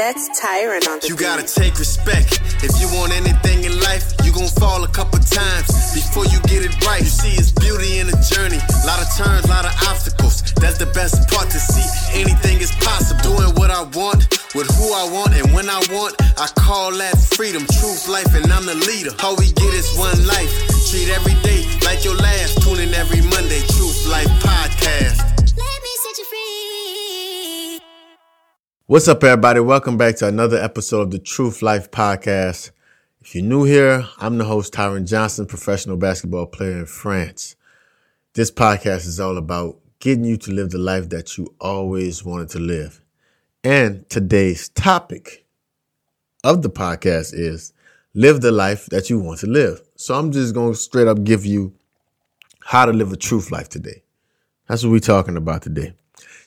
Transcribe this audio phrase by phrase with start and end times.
[0.00, 2.40] That's Tyron on the You gotta take respect.
[2.64, 6.64] If you want anything in life, you gon' fall a couple times before you get
[6.64, 7.04] it right.
[7.04, 8.56] You see, it's beauty in the journey.
[8.88, 10.40] Lot of turns, lot of obstacles.
[10.56, 11.84] That's the best part to see.
[12.16, 13.36] Anything is possible.
[13.36, 14.24] Doing what I want,
[14.56, 16.16] with who I want, and when I want.
[16.40, 19.12] I call that freedom, truth, life, and I'm the leader.
[19.20, 20.48] All we get is one life.
[20.88, 22.64] Treat every day like your last.
[22.64, 25.29] Tune in every Monday, Truth Life Podcast.
[28.90, 29.60] What's up, everybody?
[29.60, 32.72] Welcome back to another episode of the Truth Life Podcast.
[33.20, 37.54] If you're new here, I'm the host, Tyron Johnson, professional basketball player in France.
[38.34, 42.48] This podcast is all about getting you to live the life that you always wanted
[42.48, 43.00] to live.
[43.62, 45.46] And today's topic
[46.42, 47.72] of the podcast is
[48.12, 49.82] live the life that you want to live.
[49.94, 51.74] So I'm just going to straight up give you
[52.58, 54.02] how to live a truth life today.
[54.66, 55.94] That's what we're talking about today.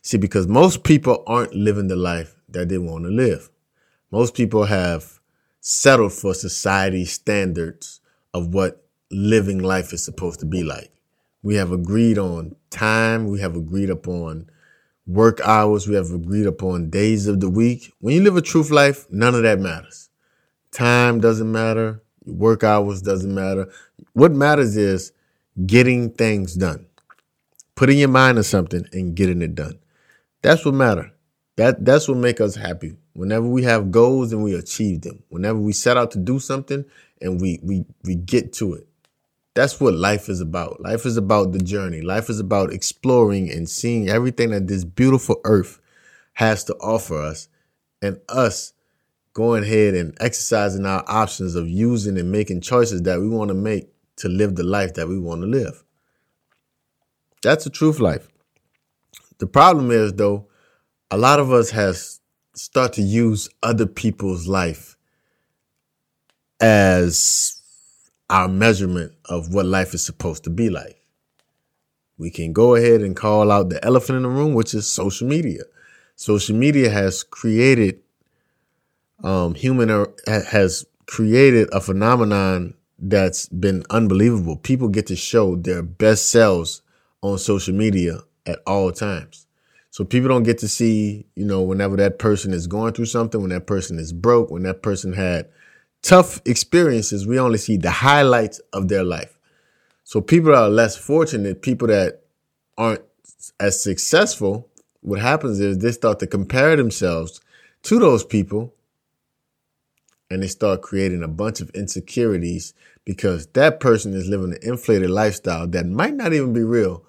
[0.03, 3.49] See, because most people aren't living the life that they want to live.
[4.11, 5.19] Most people have
[5.61, 8.01] settled for society's standards
[8.33, 10.91] of what living life is supposed to be like.
[11.41, 13.27] We have agreed on time.
[13.27, 14.49] We have agreed upon
[15.07, 15.87] work hours.
[15.87, 17.93] We have agreed upon days of the week.
[17.99, 20.09] When you live a truth life, none of that matters.
[20.71, 22.01] Time doesn't matter.
[22.25, 23.71] Work hours doesn't matter.
[24.11, 25.13] What matters is
[25.65, 26.87] getting things done,
[27.75, 29.79] putting your mind on something and getting it done.
[30.43, 31.11] That's what matter.
[31.57, 32.97] That that's what make us happy.
[33.13, 35.23] Whenever we have goals and we achieve them.
[35.29, 36.85] Whenever we set out to do something
[37.21, 38.87] and we we we get to it.
[39.55, 40.81] That's what life is about.
[40.81, 42.01] Life is about the journey.
[42.01, 45.79] Life is about exploring and seeing everything that this beautiful earth
[46.33, 47.49] has to offer us
[48.01, 48.73] and us
[49.33, 53.55] going ahead and exercising our options of using and making choices that we want to
[53.55, 55.83] make to live the life that we want to live.
[57.43, 58.27] That's the truth life.
[59.39, 60.47] The problem is though,
[61.11, 62.19] a lot of us has
[62.55, 64.97] start to use other people's life
[66.59, 67.61] as
[68.29, 70.97] our measurement of what life is supposed to be like.
[72.17, 75.27] We can go ahead and call out the elephant in the room, which is social
[75.27, 75.63] media.
[76.15, 77.99] Social media has created
[79.23, 84.57] um, human er- has created a phenomenon that's been unbelievable.
[84.57, 86.81] People get to show their best selves
[87.21, 89.47] on social media at all times.
[89.89, 93.39] So people don't get to see, you know, whenever that person is going through something,
[93.41, 95.49] when that person is broke, when that person had
[96.01, 99.37] tough experiences, we only see the highlights of their life.
[100.03, 102.23] So people that are less fortunate, people that
[102.77, 103.03] aren't
[103.59, 104.69] as successful,
[105.01, 107.39] what happens is they start to compare themselves
[107.83, 108.73] to those people
[110.29, 112.73] and they start creating a bunch of insecurities
[113.05, 117.03] because that person is living an inflated lifestyle that might not even be real,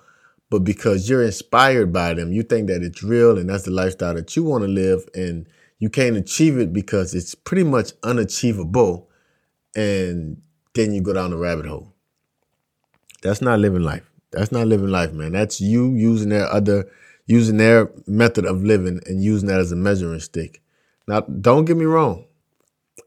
[0.51, 4.15] but because you're inspired by them, you think that it's real and that's the lifestyle
[4.15, 5.47] that you want to live and
[5.79, 9.09] you can't achieve it because it's pretty much unachievable
[9.75, 10.41] and
[10.75, 11.93] then you go down the rabbit hole.
[13.23, 14.09] That's not living life.
[14.31, 15.33] That's not living life, man.
[15.33, 16.89] That's you using their other
[17.27, 20.63] using their method of living and using that as a measuring stick.
[21.07, 22.27] Now, don't get me wrong.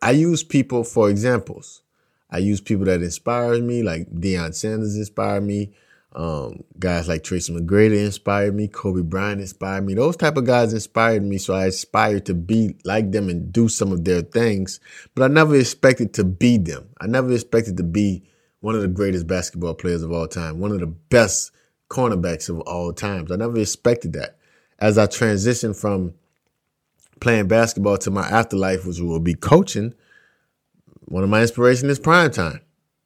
[0.02, 1.82] I use people for examples.
[2.30, 5.74] I use people that inspire me, like Deion Sanders inspired me.
[6.14, 8.68] Um, guys like Tracy McGrady inspired me.
[8.68, 9.94] Kobe Bryant inspired me.
[9.94, 13.70] Those type of guys inspired me, so I aspired to be like them and do
[13.70, 14.80] some of their things.
[15.14, 16.90] But I never expected to be them.
[17.00, 18.24] I never expected to be
[18.62, 21.52] one of the greatest basketball players of all time, one of the best
[21.90, 23.32] cornerbacks of all times.
[23.32, 24.38] I never expected that.
[24.80, 26.14] As I transitioned from
[27.20, 29.94] playing basketball to my afterlife, which will be coaching,
[31.06, 32.62] one of my inspirations is prime time.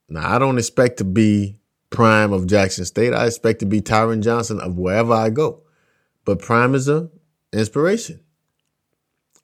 [0.09, 1.57] Now I don't expect to be
[1.91, 3.13] prime of Jackson State.
[3.13, 5.61] I expect to be Tyron Johnson of wherever I go.
[6.25, 7.09] But prime is a
[7.53, 8.21] inspiration.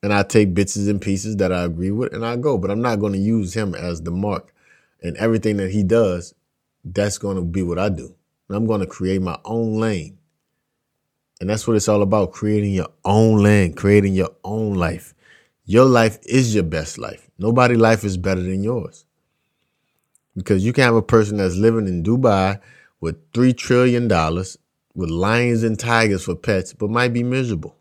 [0.02, 2.58] And I take bits and pieces that I agree with and I go.
[2.58, 4.54] But I'm not going to use him as the mark.
[5.02, 6.34] And everything that he does,
[6.84, 8.16] that's going to be what I do.
[8.48, 10.18] And I'm going to create my own lane.
[11.40, 15.14] And that's what it's all about creating your own lane, creating your own life.
[15.66, 17.30] Your life is your best life.
[17.38, 19.06] Nobody's life is better than yours.
[20.38, 22.62] Because you can have a person that's living in Dubai
[23.02, 24.08] with $3 trillion
[24.98, 27.76] with lions and tigers for pets, but might be miserable.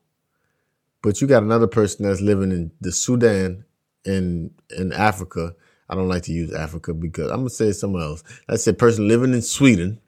[1.02, 3.64] But you got another person that's living in the Sudan
[4.04, 5.54] in in Africa.
[5.88, 8.24] I don't like to use Africa because I'm gonna say somewhere else.
[8.48, 10.00] Let's a person living in Sweden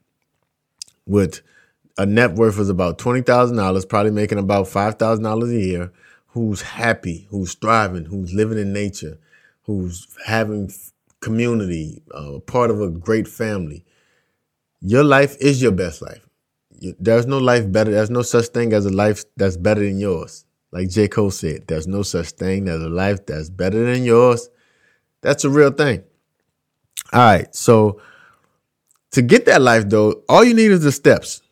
[1.06, 1.40] with
[1.96, 5.60] a net worth is about twenty thousand dollars, probably making about five thousand dollars a
[5.60, 5.92] year,
[6.28, 9.18] who's happy, who's thriving, who's living in nature,
[9.62, 10.70] who's having
[11.20, 13.84] community, uh, part of a great family.
[14.80, 16.26] Your life is your best life.
[17.00, 17.90] There's no life better.
[17.90, 20.44] There's no such thing as a life that's better than yours.
[20.70, 21.08] Like J.
[21.08, 24.48] Cole said, there's no such thing as a life that's better than yours.
[25.22, 26.04] That's a real thing.
[27.12, 27.54] All right.
[27.54, 28.00] So
[29.12, 31.42] to get that life though, all you need is the steps.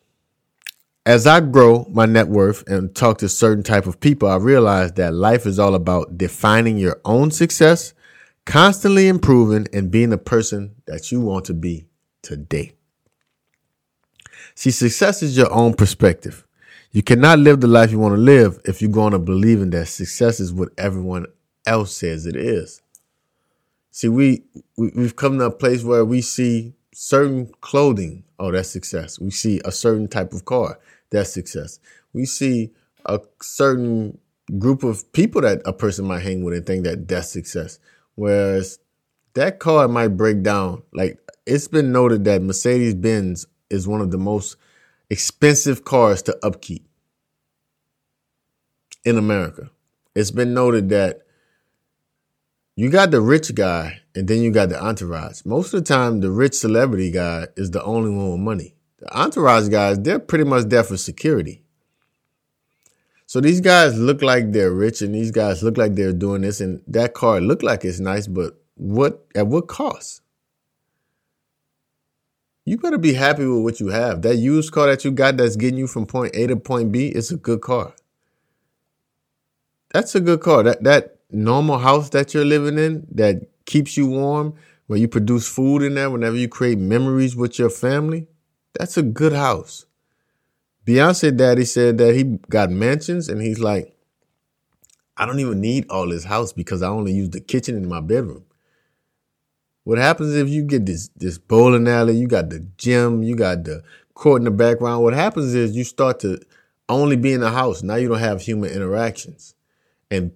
[1.05, 4.91] As I grow my net worth and talk to certain type of people, I realize
[4.93, 7.93] that life is all about defining your own success,
[8.47, 11.85] constantly improving and being the person that you want to be
[12.21, 12.71] today.
[14.55, 16.47] See, success is your own perspective.
[16.91, 19.69] You cannot live the life you want to live if you're going to believe in
[19.71, 21.25] that success is what everyone
[21.65, 22.81] else says it is.
[23.91, 24.43] See, we,
[24.77, 29.19] we we've come to a place where we see certain clothing, oh, that's success.
[29.19, 30.79] We see a certain type of car,
[31.09, 31.79] that's success.
[32.13, 32.71] We see
[33.05, 34.19] a certain
[34.57, 37.79] group of people that a person might hang with and think that that's success.
[38.17, 38.79] Whereas
[39.35, 40.81] that car might break down.
[40.91, 44.57] Like it's been noted that Mercedes Benz is one of the most
[45.09, 46.87] expensive cars to upkeep
[49.05, 49.69] in America.
[50.15, 51.21] It's been noted that
[52.75, 55.45] you got the rich guy and then you got the entourage.
[55.45, 58.73] Most of the time, the rich celebrity guy is the only one with money.
[58.97, 61.61] The entourage guys, they're pretty much there for security.
[63.27, 66.61] So these guys look like they're rich and these guys look like they're doing this
[66.61, 70.21] and that car look like it's nice, but what at what cost?
[72.63, 74.21] You better be happy with what you have.
[74.21, 77.07] That used car that you got that's getting you from point A to point B,
[77.07, 77.93] it's a good car.
[79.93, 80.63] That's a good car.
[80.63, 84.53] That that normal house that you're living in that keeps you warm,
[84.87, 88.27] where you produce food in there whenever you create memories with your family,
[88.73, 89.85] that's a good house.
[90.87, 93.93] Beyonce daddy said that he got mansions and he's like,
[95.17, 97.99] I don't even need all this house because I only use the kitchen in my
[97.99, 98.45] bedroom.
[99.83, 103.65] What happens if you get this this bowling alley, you got the gym, you got
[103.65, 105.03] the court in the background.
[105.03, 106.39] What happens is you start to
[106.87, 107.83] only be in the house.
[107.83, 109.55] Now you don't have human interactions.
[110.09, 110.31] And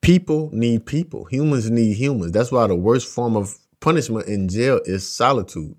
[0.00, 1.26] people need people.
[1.26, 2.32] Humans need humans.
[2.32, 5.76] That's why the worst form of punishment in jail is solitude.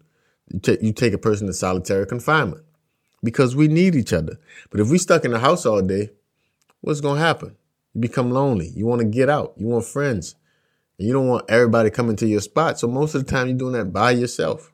[0.51, 2.63] You, you take a person to solitary confinement
[3.23, 4.37] because we need each other.
[4.69, 6.09] But if we stuck in the house all day,
[6.81, 7.55] what's going to happen?
[7.93, 8.69] You become lonely.
[8.69, 9.53] You want to get out.
[9.57, 10.35] You want friends.
[10.97, 12.79] And you don't want everybody coming to your spot.
[12.79, 14.71] So most of the time you're doing that by yourself.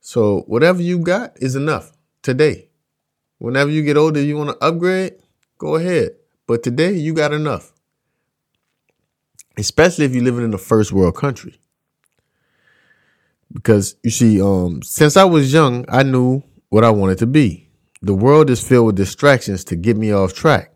[0.00, 1.92] So whatever you got is enough
[2.22, 2.68] today.
[3.38, 5.14] Whenever you get older, you want to upgrade,
[5.58, 6.16] go ahead.
[6.46, 7.72] But today you got enough.
[9.56, 11.58] Especially if you're living in a first world country.
[13.52, 17.68] Because you see, um, since I was young, I knew what I wanted to be.
[18.00, 20.72] The world is filled with distractions to get me off track.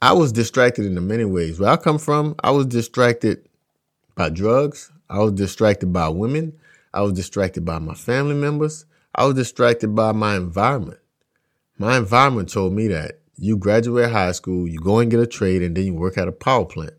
[0.00, 1.58] I was distracted in many ways.
[1.58, 3.48] Where I come from, I was distracted
[4.14, 4.92] by drugs.
[5.10, 6.52] I was distracted by women.
[6.94, 8.84] I was distracted by my family members.
[9.16, 11.00] I was distracted by my environment.
[11.76, 15.60] My environment told me that you graduate high school, you go and get a trade,
[15.60, 16.94] and then you work at a power plant.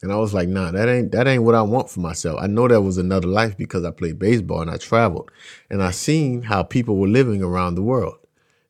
[0.00, 2.38] And I was like, nah, that ain't that ain't what I want for myself.
[2.40, 5.30] I know that was another life because I played baseball and I traveled.
[5.70, 8.18] And I seen how people were living around the world.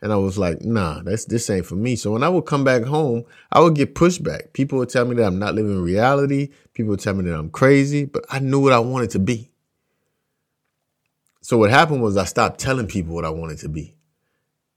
[0.01, 1.97] And I was like, nah, that's this ain't for me.
[1.97, 4.53] So when I would come back home, I would get pushback.
[4.53, 6.51] People would tell me that I'm not living reality.
[6.73, 9.51] People would tell me that I'm crazy, but I knew what I wanted to be.
[11.43, 13.95] So what happened was I stopped telling people what I wanted to be.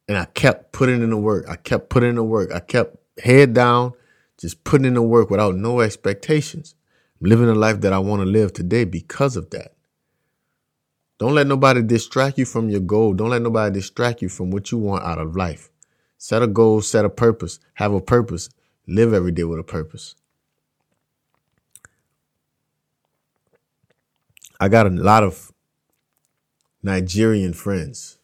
[0.07, 1.45] And I kept putting in the work.
[1.48, 2.51] I kept putting in the work.
[2.51, 3.94] I kept head down,
[4.41, 6.74] just putting in the work without no expectations.
[7.21, 9.75] I'm living a life that I want to live today because of that.
[11.19, 13.13] Don't let nobody distract you from your goal.
[13.13, 15.69] Don't let nobody distract you from what you want out of life.
[16.17, 18.50] Set a goal, set a purpose, have a purpose,
[18.88, 20.15] live every day with a purpose.
[24.60, 25.51] I got a lot of
[26.81, 28.17] Nigerian friends.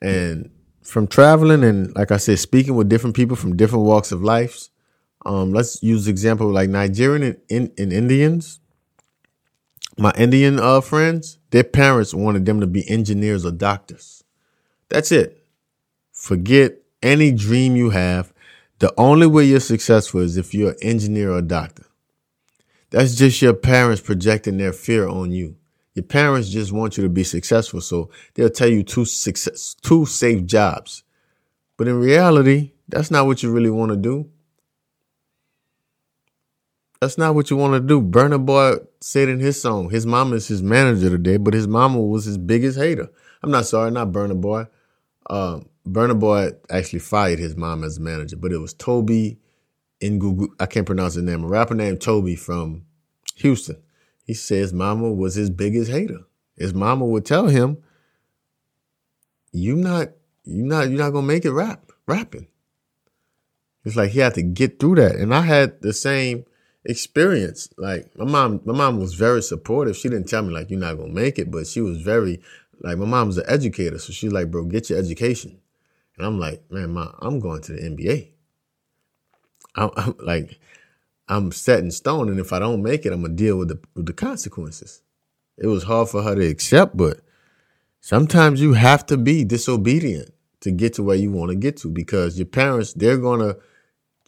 [0.00, 0.50] And
[0.82, 4.68] from traveling and like I said, speaking with different people from different walks of life.
[5.28, 8.60] Um, let's use example like Nigerian and, and Indians.
[9.98, 14.24] My Indian uh, friends, their parents wanted them to be engineers or doctors.
[14.88, 15.44] That's it.
[16.12, 18.32] Forget any dream you have.
[18.78, 21.84] The only way you're successful is if you're an engineer or a doctor.
[22.88, 25.56] That's just your parents projecting their fear on you.
[25.94, 30.06] Your parents just want you to be successful, so they'll tell you two success, two
[30.06, 31.02] safe jobs.
[31.76, 34.30] But in reality, that's not what you really want to do.
[37.00, 38.02] That's not what you want to do.
[38.02, 42.00] Burna Boy said in his song, his mama is his manager today, but his mama
[42.00, 43.08] was his biggest hater.
[43.42, 44.66] I'm not sorry, not Burna Boy.
[45.30, 49.38] Uh, Burna Boy actually fired his mom as manager, but it was Toby
[50.00, 50.48] in Google.
[50.58, 51.44] I can't pronounce his name.
[51.44, 52.84] A rapper named Toby from
[53.36, 53.76] Houston.
[54.24, 56.24] He says mama was his biggest hater.
[56.56, 57.78] His mama would tell him,
[59.52, 60.08] "You not,
[60.44, 62.48] you not, you're not gonna make it rap rapping.
[63.84, 65.14] It's like he had to get through that.
[65.14, 66.44] And I had the same
[66.88, 67.68] experience.
[67.76, 69.96] Like my mom, my mom was very supportive.
[69.96, 72.40] She didn't tell me like you're not gonna make it, but she was very
[72.80, 75.60] like my mom was an educator, so she's like, bro, get your education.
[76.16, 78.30] And I'm like, man, ma, I'm going to the NBA.
[79.76, 80.58] I'm, I'm like,
[81.28, 83.78] I'm set in stone, and if I don't make it, I'm gonna deal with the
[83.94, 85.02] with the consequences.
[85.58, 87.20] It was hard for her to accept, but
[88.00, 91.90] sometimes you have to be disobedient to get to where you want to get to
[91.90, 93.56] because your parents they're gonna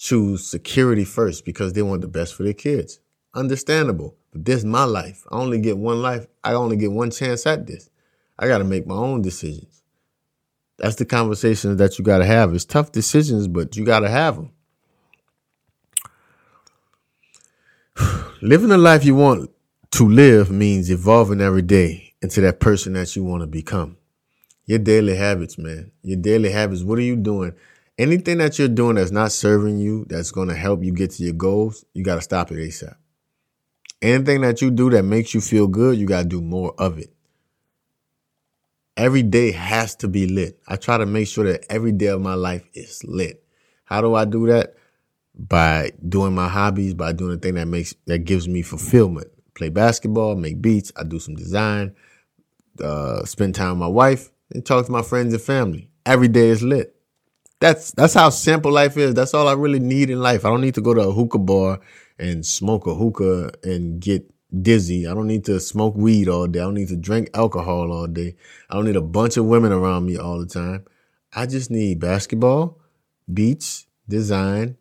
[0.01, 3.01] choose security first because they want the best for their kids.
[3.35, 5.25] Understandable, but this is my life.
[5.31, 6.27] I only get one life.
[6.43, 7.91] I only get one chance at this.
[8.39, 9.83] I got to make my own decisions.
[10.79, 12.55] That's the conversations that you got to have.
[12.55, 14.53] It's tough decisions, but you got to have them.
[18.41, 19.51] Living the life you want
[19.91, 23.99] to live means evolving every day into that person that you want to become.
[24.65, 25.93] Your daily habits, man.
[26.03, 26.83] Your daily habits.
[26.83, 27.53] What are you doing?
[28.01, 31.23] Anything that you're doing that's not serving you, that's going to help you get to
[31.23, 32.95] your goals, you got to stop it ASAP.
[34.01, 36.99] Anything that you do that makes you feel good, you got to do more of
[36.99, 37.13] it.
[38.97, 40.59] Every day has to be lit.
[40.67, 43.45] I try to make sure that every day of my life is lit.
[43.85, 44.77] How do I do that?
[45.35, 49.29] By doing my hobbies, by doing the thing that makes that gives me fulfillment.
[49.55, 51.95] Play basketball, make beats, I do some design,
[52.83, 55.91] uh, spend time with my wife, and talk to my friends and family.
[56.07, 56.97] Every day is lit.
[57.61, 59.15] That's that's how simple life is.
[59.15, 60.45] That's all I really need in life.
[60.45, 61.81] I don't need to go to a hookah bar
[62.19, 64.31] and smoke a hookah and get
[64.63, 65.07] dizzy.
[65.07, 66.61] I don't need to smoke weed all day.
[66.61, 68.35] I don't need to drink alcohol all day.
[68.71, 70.87] I don't need a bunch of women around me all the time.
[71.35, 72.81] I just need basketball,
[73.33, 74.77] beach, design,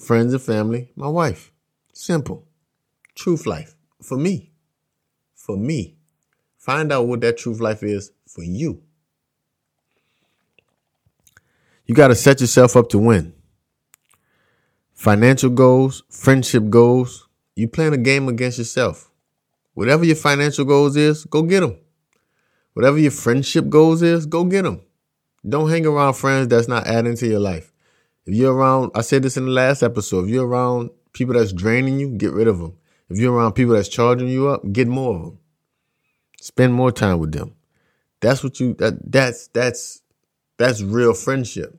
[0.00, 1.52] friends and family, my wife.
[1.92, 2.46] Simple.
[3.16, 4.52] Truth life for me.
[5.34, 5.96] For me.
[6.56, 8.82] Find out what that truth life is for you.
[11.90, 13.34] You got to set yourself up to win.
[14.94, 19.10] Financial goals, friendship goals, you playing a game against yourself.
[19.74, 21.80] Whatever your financial goals is, go get them.
[22.74, 24.82] Whatever your friendship goals is, go get them.
[25.44, 27.72] Don't hang around friends that's not adding to your life.
[28.24, 31.52] If you're around, I said this in the last episode, if you're around people that's
[31.52, 32.76] draining you, get rid of them.
[33.08, 35.38] If you're around people that's charging you up, get more of them.
[36.40, 37.56] Spend more time with them.
[38.20, 39.99] That's what you that that's that's
[40.60, 41.74] that's real friendship.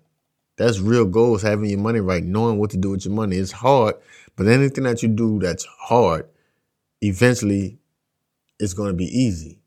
[0.58, 3.36] That's real goals, having your money right, knowing what to do with your money.
[3.36, 3.94] It's hard,
[4.36, 6.28] but anything that you do that's hard,
[7.00, 7.78] eventually
[8.60, 9.60] it's going to be easy.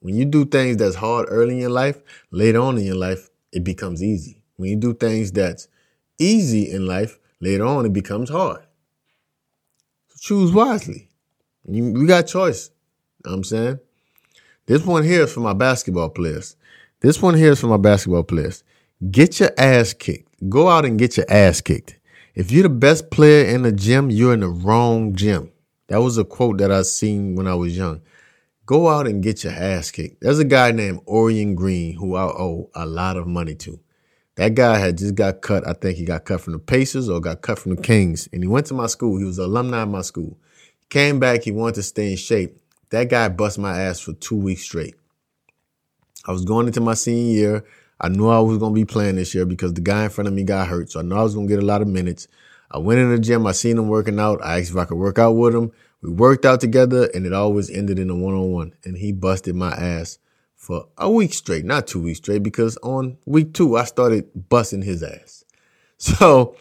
[0.00, 2.02] When you do things that's hard early in your life,
[2.32, 4.42] later on in your life, it becomes easy.
[4.56, 5.68] When you do things that's
[6.18, 8.66] easy in life, later on it becomes hard.
[10.08, 11.10] So choose wisely.
[11.68, 12.70] You, we got choice.
[13.24, 13.78] You know I'm saying?
[14.66, 16.56] This one here is for my basketball players.
[17.00, 18.64] This one here is for my basketball players.
[19.10, 20.28] Get your ass kicked.
[20.48, 21.98] Go out and get your ass kicked.
[22.34, 25.52] If you're the best player in the gym, you're in the wrong gym.
[25.88, 28.00] That was a quote that I seen when I was young.
[28.64, 30.22] Go out and get your ass kicked.
[30.22, 33.78] There's a guy named Orien Greene who I owe a lot of money to.
[34.36, 35.66] That guy had just got cut.
[35.68, 38.26] I think he got cut from the Pacers or got cut from the Kings.
[38.32, 39.18] And he went to my school.
[39.18, 40.38] He was an alumni of my school.
[40.88, 41.44] Came back.
[41.44, 42.58] He wanted to stay in shape.
[42.88, 44.94] That guy bust my ass for two weeks straight.
[46.26, 47.64] I was going into my senior year.
[48.00, 50.28] I knew I was going to be playing this year because the guy in front
[50.28, 50.90] of me got hurt.
[50.90, 52.28] So I knew I was going to get a lot of minutes.
[52.70, 53.46] I went in the gym.
[53.46, 54.42] I seen him working out.
[54.42, 55.72] I asked if I could work out with him.
[56.02, 58.74] We worked out together and it always ended in a one on one.
[58.84, 60.18] And he busted my ass
[60.54, 64.82] for a week straight, not two weeks straight, because on week two, I started busting
[64.82, 65.44] his ass.
[65.98, 66.56] So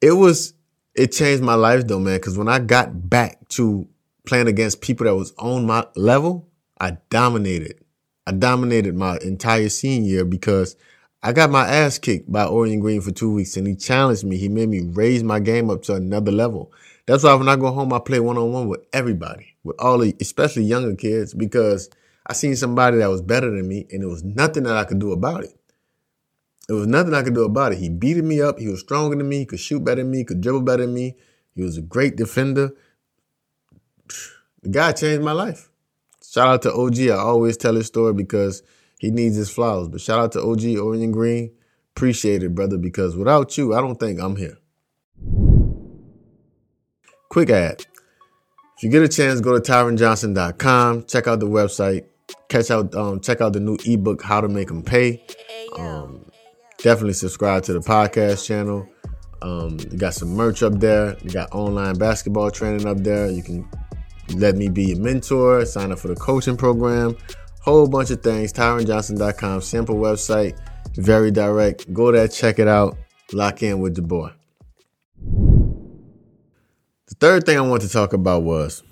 [0.00, 0.54] it was,
[0.94, 2.18] it changed my life though, man.
[2.20, 3.86] Cause when I got back to
[4.24, 6.48] playing against people that was on my level,
[6.80, 7.84] I dominated.
[8.26, 10.76] I dominated my entire senior year because
[11.22, 14.36] I got my ass kicked by Orien Greene for two weeks and he challenged me.
[14.36, 16.72] He made me raise my game up to another level.
[17.06, 19.98] That's why when I go home, I play one on one with everybody, with all
[19.98, 21.90] the, especially younger kids, because
[22.26, 24.98] I seen somebody that was better than me and it was nothing that I could
[24.98, 25.58] do about it.
[26.68, 27.78] There was nothing I could do about it.
[27.78, 28.58] He beated me up.
[28.60, 29.38] He was stronger than me.
[29.38, 30.18] He could shoot better than me.
[30.18, 31.16] He could dribble better than me.
[31.54, 32.70] He was a great defender.
[34.62, 35.69] The guy changed my life.
[36.30, 37.00] Shout out to OG.
[37.08, 38.62] I always tell his story because
[39.00, 39.88] he needs his flowers.
[39.88, 41.50] But shout out to OG Orien Greene.
[41.96, 44.56] Appreciate it, brother, because without you, I don't think I'm here.
[47.30, 47.84] Quick ad.
[48.76, 51.04] If you get a chance, go to tyronjohnson.com.
[51.06, 52.04] Check out the website.
[52.48, 55.24] Catch out, um, check out the new ebook, How to Make Them Pay.
[55.76, 56.30] Um,
[56.78, 58.88] definitely subscribe to the podcast channel.
[59.42, 61.16] Um, you got some merch up there.
[61.22, 63.28] You got online basketball training up there.
[63.28, 63.68] You can
[64.34, 65.64] let me be your mentor.
[65.64, 67.16] Sign up for the coaching program.
[67.62, 68.52] Whole bunch of things.
[68.52, 69.60] TyronJohnson.com.
[69.60, 70.58] Simple website.
[70.94, 71.92] Very direct.
[71.92, 72.96] Go there, check it out.
[73.32, 74.30] Lock in with the boy.
[77.06, 78.82] The third thing I want to talk about was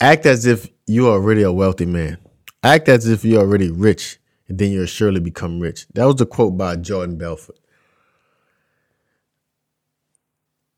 [0.00, 2.18] act as if you are already a wealthy man.
[2.62, 4.18] Act as if you're already rich,
[4.48, 5.86] and then you'll surely become rich.
[5.94, 7.58] That was a quote by Jordan Belfort.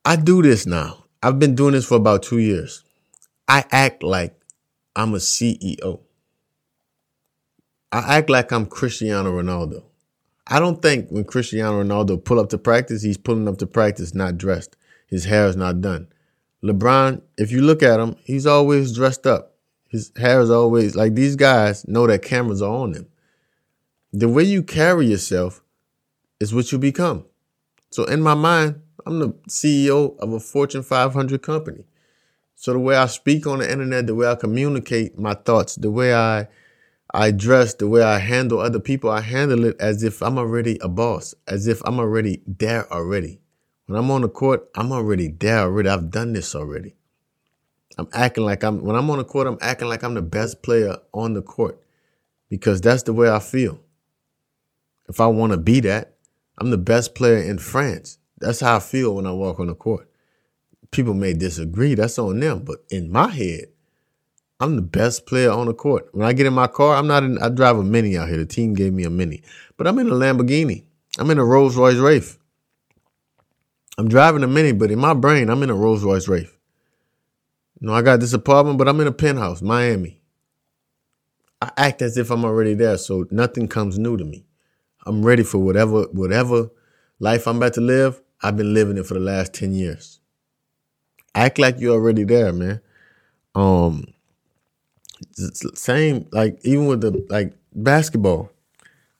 [0.04, 1.04] I do this now.
[1.23, 2.85] I've been doing this for about two years.
[3.49, 4.38] I act like
[4.95, 6.00] I'm a CEO.
[7.90, 9.85] I act like I'm Cristiano Ronaldo.
[10.47, 14.14] I don't think when Cristiano Ronaldo pull up to practice, he's pulling up to practice
[14.14, 14.76] not dressed.
[15.07, 16.09] His hair is not done.
[16.62, 19.55] LeBron, if you look at him, he's always dressed up.
[19.88, 23.07] His hair is always like these guys know that cameras are on them.
[24.12, 25.62] The way you carry yourself
[26.40, 27.25] is what you become.
[27.90, 31.85] So in my mind, I'm the CEO of a Fortune 500 company.
[32.61, 35.93] So the way I speak on the internet, the way I communicate my thoughts, the
[35.93, 36.49] way I
[37.15, 40.77] I dress, the way I handle other people, I handle it as if I'm already
[40.81, 43.41] a boss, as if I'm already there already.
[43.87, 45.88] When I'm on the court, I'm already there already.
[45.88, 46.97] I've done this already.
[47.97, 50.61] I'm acting like I'm when I'm on the court, I'm acting like I'm the best
[50.61, 51.81] player on the court
[52.49, 53.79] because that's the way I feel.
[55.09, 56.15] If I want to be that,
[56.59, 58.19] I'm the best player in France.
[58.38, 60.08] That's how I feel when I walk on the court.
[60.90, 63.66] People may disagree, that's on them, but in my head,
[64.61, 66.09] I'm the best player on the court.
[66.12, 68.38] When I get in my car, I'm not in, I drive a Mini out here.
[68.38, 69.42] The team gave me a Mini,
[69.76, 70.85] but I'm in a Lamborghini.
[71.18, 72.38] I'm in a Rolls Royce Wraith.
[73.99, 76.57] I'm driving a Mini, but in my brain, I'm in a Rolls Royce Wraith.
[77.80, 80.21] You know, I got this apartment, but I'm in a penthouse, Miami.
[81.61, 84.45] I act as if I'm already there, so nothing comes new to me.
[85.07, 86.71] I'm ready for whatever whatever
[87.18, 88.21] life I'm about to live.
[88.42, 90.18] I've been living it for the last 10 years.
[91.35, 92.81] Act like you're already there, man.
[93.55, 94.07] Um
[95.75, 98.51] same like even with the like basketball.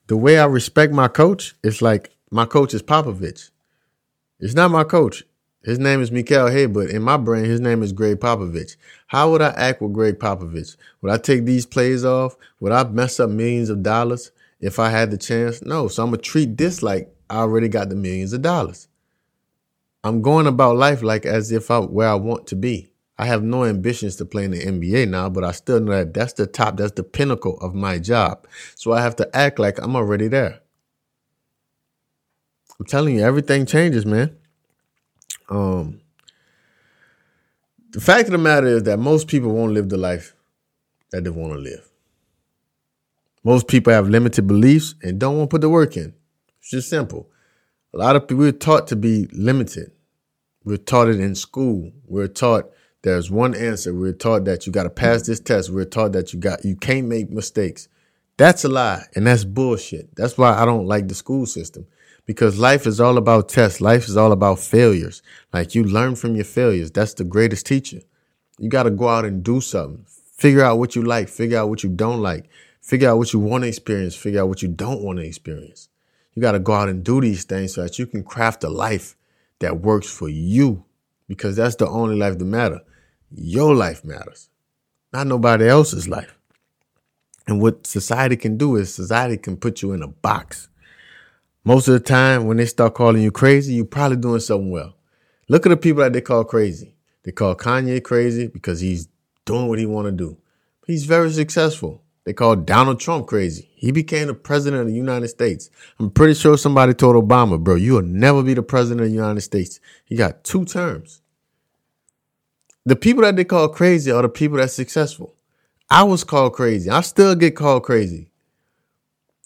[0.09, 3.51] The way I respect my coach, it's like my coach is Popovich.
[4.41, 5.25] It's not my coach.
[5.65, 8.77] His name is Mikael Hay, but in my brain, his name is Gregg Popovich.
[9.09, 10.77] How would I act with Gregg Popovich?
[11.03, 12.37] Would I take these plays off?
[12.61, 15.63] Would I mess up millions of dollars if I had the chance?
[15.63, 15.89] No.
[15.89, 18.88] So I'm gonna treat this like I already got the millions of dollars.
[20.05, 22.93] I'm going about life like as if I where I want to be.
[23.19, 26.15] I have no ambitions to play in the NBA now, but I still know that
[26.15, 28.47] that's the top, that's the pinnacle of my job.
[28.77, 30.61] So I have to act like I'm already there.
[32.79, 34.37] I'm telling you, everything changes, man.
[35.51, 36.01] Um,
[37.91, 40.37] the fact of the matter is that most people won't live the life
[41.11, 41.89] that they want to live.
[43.43, 46.15] Most people have limited beliefs and don't want to put the work in.
[46.61, 47.29] It's just simple.
[47.95, 49.93] A lot of people we're taught to be limited.
[50.63, 51.91] We're taught it in school.
[52.07, 52.71] We're taught
[53.03, 53.95] there's one answer.
[53.95, 55.71] We're taught that you got to pass this test.
[55.71, 57.89] We're taught that you got you can't make mistakes.
[58.37, 60.15] That's a lie, and that's bullshit.
[60.17, 61.87] That's why I don't like the school system
[62.27, 63.81] because life is all about tests.
[63.81, 65.23] Life is all about failures.
[65.55, 66.91] Like you learn from your failures.
[66.91, 68.01] That's the greatest teacher.
[68.59, 70.05] You got to go out and do something.
[70.37, 71.31] Figure out what you like.
[71.31, 72.51] Figure out what you don't like.
[72.83, 74.15] Figure out what you want to experience.
[74.15, 75.89] Figure out what you don't want to experience.
[76.39, 78.69] You got to go out and do these things so that you can craft a
[78.69, 79.17] life
[79.59, 80.85] that works for you
[81.27, 82.83] because that's the only life that matters.
[83.35, 84.49] Your life matters,
[85.13, 86.39] not nobody else's life.
[87.49, 90.69] And what society can do is society can put you in a box.
[91.65, 94.95] Most of the time, when they start calling you crazy, you're probably doing something well.
[95.49, 96.95] Look at the people that they call crazy.
[97.25, 99.09] They call Kanye crazy because he's
[99.45, 100.39] doing what he want to do.
[100.87, 102.05] He's very successful.
[102.29, 103.71] They call Donald Trump crazy.
[103.75, 105.71] He became the president of the United States.
[105.99, 109.41] I'm pretty sure somebody told Obama, bro, you'll never be the president of the United
[109.41, 109.81] States.
[110.05, 111.23] He got two terms.
[112.85, 115.37] The people that they call crazy are the people that's successful.
[115.89, 116.91] I was called crazy.
[116.91, 118.31] I still get called crazy.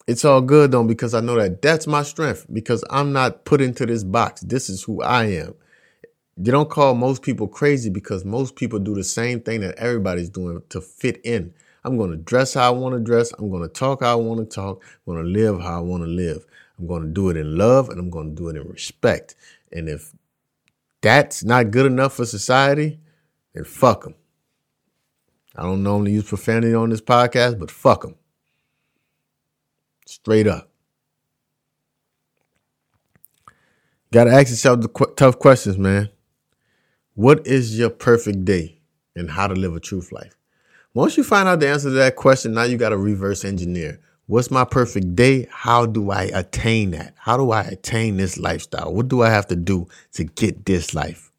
[0.08, 3.60] It's all good though because I know that that's my strength because I'm not put
[3.60, 4.40] into this box.
[4.40, 5.54] This is who I am.
[6.36, 10.30] You don't call most people crazy because most people do the same thing that everybody's
[10.30, 11.54] doing to fit in.
[11.84, 13.32] I'm going to dress how I want to dress.
[13.32, 14.82] I'm going to talk how I want to talk.
[15.06, 16.44] I'm going to live how I want to live.
[16.78, 19.34] I'm going to do it in love and I'm going to do it in respect.
[19.72, 20.12] And if
[21.00, 23.00] that's not good enough for society,
[23.54, 24.14] then fuck them.
[25.54, 28.14] I don't normally use profanity on this podcast, but fuck them.
[30.06, 30.70] Straight up.
[34.12, 36.10] Got to ask yourself the qu- tough questions, man.
[37.14, 38.80] What is your perfect day
[39.14, 40.36] and how to live a truth life?
[40.94, 43.98] Once you find out the answer to that question, now you got to reverse engineer.
[44.26, 45.48] What's my perfect day?
[45.50, 47.14] How do I attain that?
[47.16, 48.92] How do I attain this lifestyle?
[48.92, 51.32] What do I have to do to get this life?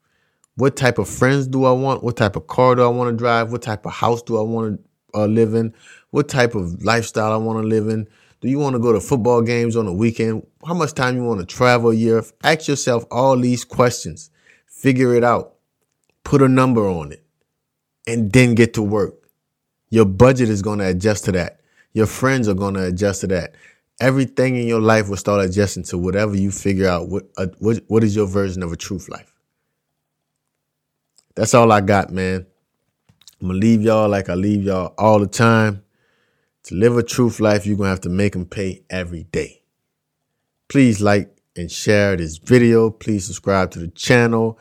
[0.56, 2.04] What type of friends do I want?
[2.04, 3.52] What type of car do I want to drive?
[3.52, 4.80] What type of house do I want
[5.13, 5.72] to uh, live in?
[6.10, 8.08] What type of lifestyle I want to live in?
[8.42, 10.48] Do you want to go to football games on the weekend?
[10.66, 12.24] How much time you want to travel a year?
[12.44, 14.32] Ask yourself all these questions.
[14.66, 15.58] Figure it out.
[16.24, 17.24] Put a number on it
[18.08, 19.23] and then get to work.
[19.94, 21.60] Your budget is going to adjust to that.
[21.94, 23.54] Your friends are going to adjust to that.
[24.02, 27.10] Everything in your life will start adjusting to whatever you figure out.
[27.10, 29.32] What, uh, what, what is your version of a truth life?
[31.36, 32.48] That's all I got, man.
[33.40, 35.84] I'm going to leave y'all like I leave y'all all the time.
[36.64, 39.62] To live a truth life, you're going to have to make them pay every day.
[40.70, 42.90] Please like and share this video.
[42.90, 44.58] Please subscribe to the channel.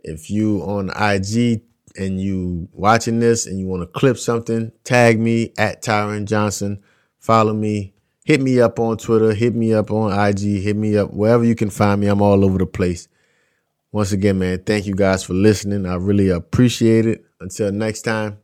[0.00, 1.62] If you on IG,
[1.96, 6.82] and you watching this and you want to clip something, tag me at Tyron Johnson.
[7.18, 7.94] Follow me.
[8.24, 9.34] Hit me up on Twitter.
[9.34, 10.62] Hit me up on IG.
[10.62, 12.06] Hit me up wherever you can find me.
[12.06, 13.08] I'm all over the place.
[13.92, 15.86] Once again, man, thank you guys for listening.
[15.86, 17.24] I really appreciate it.
[17.40, 18.38] Until next time,